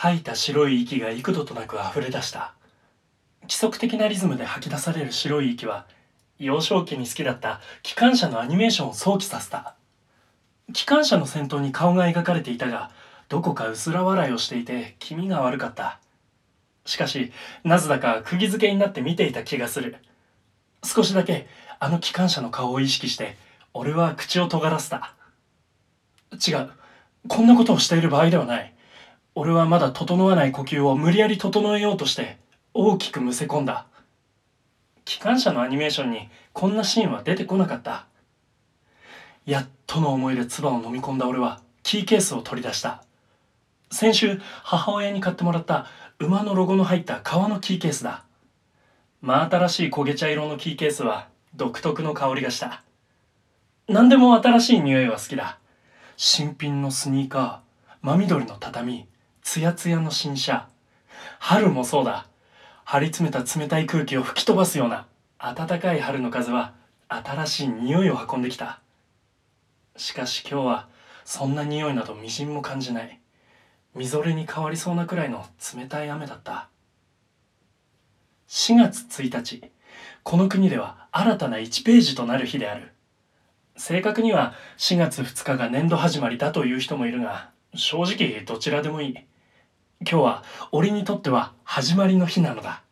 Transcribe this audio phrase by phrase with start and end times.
[0.00, 2.54] 吐いた白い息が幾度となく溢れ出した。
[3.42, 5.86] 規則的なリズムで吐き出される白い息は
[6.38, 7.60] 幼少期に好きだった。
[7.82, 9.74] 機関車のアニメーションを想起させた。
[10.72, 12.92] 機関車の先頭に顔が描かれていたが
[13.28, 16.00] どこか薄ら笑いをしていて気味が悪かった。
[16.86, 17.32] しかし
[17.64, 19.96] なぜだか釘付けになって見ていた気がする。
[20.82, 21.46] 少しだけ
[21.78, 23.36] あの機関車の顔を意識して
[23.74, 25.14] 俺は口を尖らせた。
[26.32, 26.70] 違う。
[27.28, 28.74] こんなことをしている場合ではない。
[29.34, 32.38] 俺はまだ整わない呼吸を無理やり整えようとして
[32.72, 33.86] 大きくむせ込んだ。
[35.04, 38.06] 機関車のアニメーションにこんなシーンは出てこなかった。
[39.44, 43.04] やっとの思いで唾を飲み込んだ俺はキーケースを取り出した。
[43.90, 45.86] 先週母親に買ってもらった
[46.18, 48.24] 馬のロゴの入った革のキーケースだ。
[49.20, 52.82] 真新しい焦げ茶色のキーケースは独特の香りがした。
[53.88, 55.58] 何でも新しい匂いは好きだ。
[56.16, 59.06] 新品のスニーカー真緑の畳
[59.42, 60.68] つやつやの新車。
[61.38, 62.26] 春もそうだ。
[62.84, 65.06] 張り詰めた冷たい空気を吹き飛ばすような
[65.38, 66.74] 暖かい春の風は
[67.08, 68.80] 新しい匂いを運んできた。
[69.96, 70.88] しかし今日は
[71.24, 73.20] そんな匂いなどみじんも感じない。
[73.98, 75.44] みぞれに変わりそうなくらいの
[75.76, 76.68] 冷たい雨だった。
[78.46, 79.72] 4月1日
[80.22, 82.92] この国では新たな1ページとなる日である。
[83.76, 89.14] 正確には4月2日が年度始まりだという人もいるが正直どちらでもいい。
[89.14, 89.26] 今
[90.02, 92.82] 日は俺にとっては始まりの日なのだ。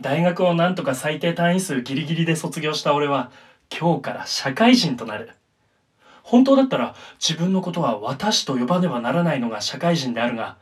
[0.00, 3.30] 大学をなんとか最低単位数ギリギリで卒業した俺は
[3.70, 5.30] 今日から社会人となる。
[6.30, 10.58] 本当だったら自分のことは私と呼ばねばならないのが社会人であるが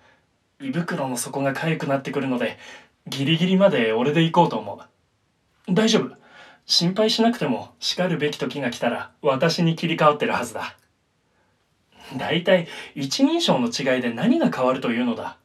[0.62, 2.56] 胃袋の底が痒くなってくるので
[3.06, 4.80] ギリギリまで俺で行こうと思
[5.68, 5.74] う。
[5.74, 6.16] 大丈夫。
[6.64, 10.74] 心配しなくても叱るべき時が来たら私に切り替わってるはずだ。
[12.16, 15.36] 大体一人称の違いで何が変わるというのだ。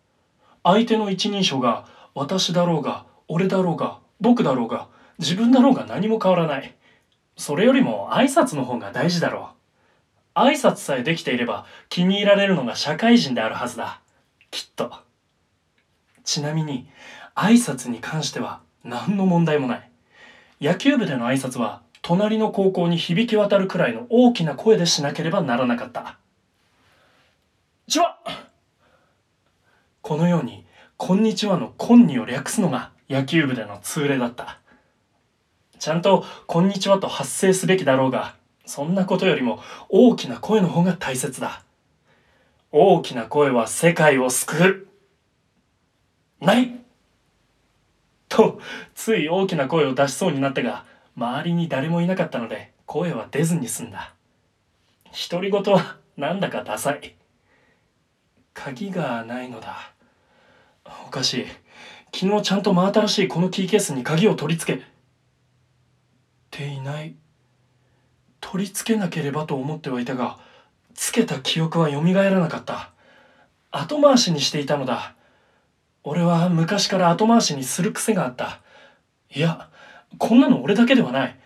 [0.63, 1.85] 相手の一人称が
[2.15, 4.87] 私だろうが俺だろうが僕だろうが
[5.19, 6.73] 自分だろうが何も変わらない。
[7.35, 9.52] それよりも挨拶の方が大事だろう。
[10.35, 14.01] 挨拶さえできていれば気に入られるのが社会人であるはずだ。
[14.51, 14.91] きっと。
[16.23, 16.87] ちなみに
[17.35, 19.89] 挨拶に関しては何の問題もない。
[20.61, 26.17] 野球部での挨拶は隣の高校に響き渡るくらいの大きな声でしなければならなかった。
[27.87, 28.17] ちは
[30.01, 30.65] このように
[30.97, 34.59] 「こんにちは」の「こんに」を略すのが野球部での通例だった。
[35.79, 38.35] ちゃんと「こんにちは」と発声すべきだろうが
[38.65, 39.59] そんなことよりも
[39.89, 41.63] 大きな声の方が大切だ。
[42.71, 44.87] 大きな声は世界を救
[46.41, 46.45] う。
[46.45, 46.73] ない。
[48.29, 48.59] と
[48.95, 50.85] つい大きな声を出しそうになったが
[51.15, 54.13] 周りに誰もいなかったので声は出ずに済んだ。
[55.29, 57.15] 独り言はなんだかダサい。
[58.53, 59.93] 鍵がないのだ。
[61.05, 61.45] おかしい。
[62.13, 64.83] 昨日ちゃんと真新しいこのキーケースに鍵を取り付け。
[66.51, 67.15] ていない。
[68.51, 70.37] 取り付けなければと思ってはいたが
[70.93, 72.91] つけた記憶は蘇らなかった。
[73.71, 75.15] 後回しにしていたのだ。
[76.03, 78.59] 俺は昔から後回しにする癖があった。
[79.33, 79.69] いや
[80.19, 81.39] こんなの俺だけではない。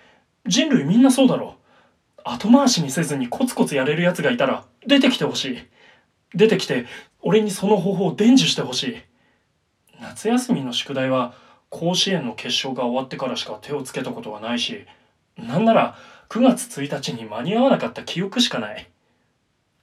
[0.48, 1.56] 人類みんなそうだろ
[2.18, 2.22] う。
[2.26, 5.58] 後回しにせずにコツコツやれるやつがいたら出てきてほしい。
[6.34, 6.88] 出てきて
[7.22, 8.98] 俺にその方法を伝授してほしい。
[10.02, 11.34] 夏休みの宿題は
[11.70, 14.86] 甲子園の決勝が終わってからしか手をつけたことはないし
[15.38, 15.96] なんなら
[16.30, 18.90] 9月1日に間に合わなかった記憶しかない。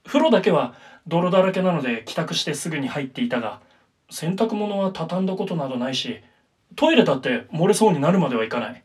[0.05, 0.75] 風呂だけは
[1.07, 3.59] 泥だらけなので帰宅してすぐに入っていたが
[4.09, 6.21] 洗濯物は畳んだことなどないし
[6.75, 8.83] トイレだって漏れそうになるまではいかない。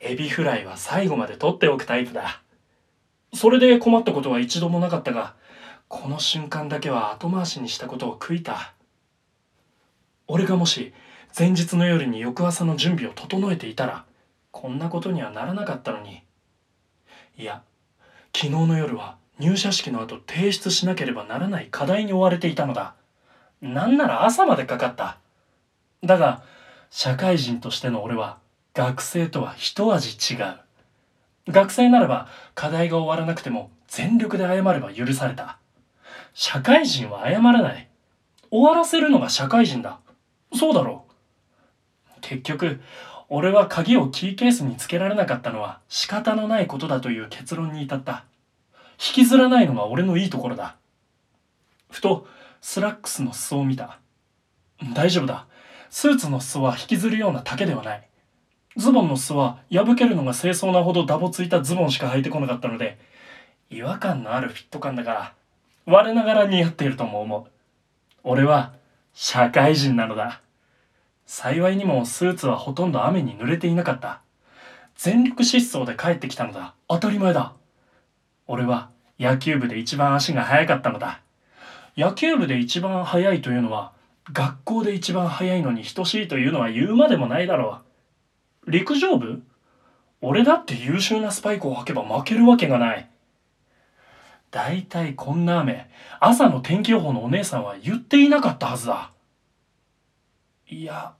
[0.00, 2.42] エビフライは最後まで取っておくタイプだ。
[3.34, 5.34] それで困ったことは一度もなかったが
[5.88, 8.74] この瞬間だけは後回しにしたことを悔いた。
[10.26, 10.92] 俺がもし
[11.38, 14.04] 前日の夜に翌朝の準備を整えていたら
[14.50, 16.22] こんなことにはならなかったのに
[17.40, 17.62] いや
[18.36, 22.92] 昨日の夜は入社式の後提出しなければならない課題に追われていたのだ。
[23.62, 25.16] なんなら朝までかかった。
[26.04, 26.42] だが
[26.90, 28.36] 社会人としての俺は
[28.74, 30.58] 学生とは一味違う。
[31.48, 35.56] 学生ならば課題が終わらなくても全力で謝れば許された。
[36.34, 37.88] 社会人は謝らない。
[38.50, 39.98] 終わらせるのが社会人だ。
[40.54, 42.20] そうだろう。
[42.20, 42.82] 結局
[43.32, 48.24] 俺は鍵をキーケースにつけられなかったのは仕方のないことだという結論に至った。
[48.98, 50.74] 引きずらないのが俺のいいところだ。
[51.90, 52.26] ふと
[52.60, 54.00] スラックスの裾を見た。
[54.94, 55.46] 大丈夫だ。
[55.90, 58.02] スーツの裾は引きずるような丈ではない。
[58.76, 62.98] ズボンの裾は破けるのが清掃なほどダボついたズボンしか履いてこなかったので
[63.68, 65.34] 違和感のあるフィット感だから
[65.86, 67.50] 我ながら似合っているとも思う。
[68.24, 68.72] 俺は
[69.14, 70.40] 社会人なのだ。
[71.32, 74.20] 幸いにもスーツはほとんど雨に濡れていなかった。
[74.96, 76.74] 全力疾走で帰ってきたのだ。
[76.88, 77.52] 当たり前だ。
[78.48, 81.20] 俺は野球部で一番足が速かったのだ。
[81.96, 83.92] 野球部で一番速いというのは
[84.32, 87.78] 学校で一番速いのに等しいというのは言うまでもないだろ
[88.66, 88.70] う。
[88.72, 89.40] 陸上部？
[90.20, 93.08] 俺だって優秀なスパイクを履けば負けるわけがない。
[94.50, 95.88] だいたいこんな雨
[96.18, 99.12] 朝の天気予報のお姉さんは言っていなかったはずだ。
[100.68, 101.14] いや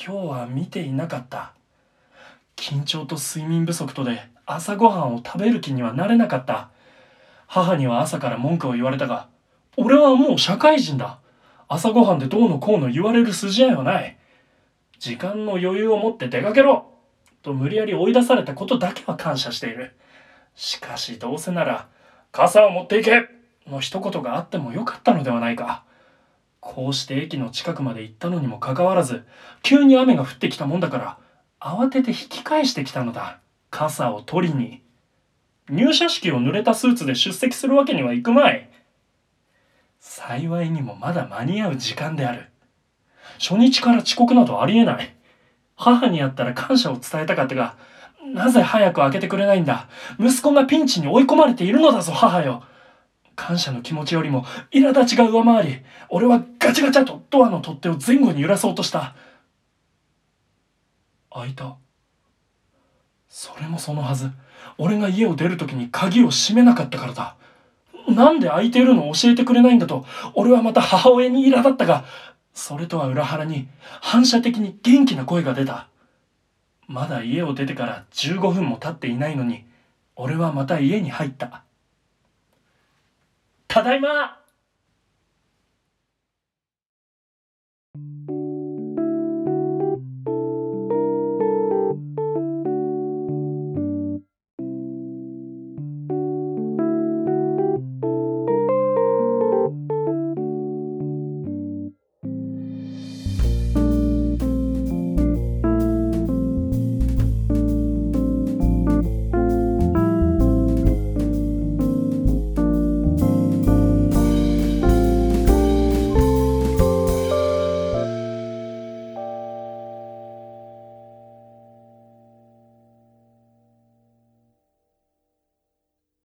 [0.00, 1.52] 今日は見ていなかった。
[2.56, 6.70] 緊張と睡眠不足とで朝ごはんを食べる気にはなれなかった。
[7.46, 9.28] 母には朝から文句を言われたが
[9.76, 11.18] 俺はもう社会人だ。
[11.68, 14.18] 朝ごはんでどうのこうの言われる筋合いはない。
[14.98, 16.86] 時間の余裕を持って出かけろ。
[17.42, 19.94] と無理やり追い出されたことだけは感謝している。
[20.54, 21.88] しかしどうせなら
[22.30, 23.28] 傘を持っていけ。
[23.66, 25.84] の一言があってもよかったのではないか。
[26.62, 29.24] こうして駅の近くまで行ったのにもかかわらず
[29.62, 31.18] 急に雨が降ってきたもんだから
[31.60, 33.38] 慌てて引き返してきたのだ。
[33.70, 34.82] 傘を取りに。
[35.70, 38.68] 入社式を濡れたスーツで出席するわけにはいくまい。
[40.00, 42.48] 幸いにもまだ間に合う時間である。
[43.38, 45.14] 初日から遅刻などありえない。
[45.76, 47.76] 母に会ったら感謝を伝えたかったが
[48.24, 49.88] なぜ早く開けてくれないんだ。
[50.18, 52.64] 息子がピンチに追い込まれているのだぞ母よ。
[53.36, 59.14] 感謝の気持ちよりも苛立ちが上回り俺はガチャガチャとドアの取っ手を前後に揺らそうとした。
[61.30, 61.76] 開いた。
[63.28, 64.30] それもそのはず。
[64.78, 67.36] 俺が家を出る時に鍵を閉めなかったからだ。
[68.08, 72.04] なんで開いているのを教えてくれないんだと俺はまた母親に苛立ったが
[72.52, 73.68] それとは裏腹に
[74.00, 75.88] 反射的に元気な声が出た。
[76.88, 79.64] まだ家を出てから15分も経っていないのに
[80.16, 81.64] 俺はまた家に入った。
[83.72, 84.38] ただいま。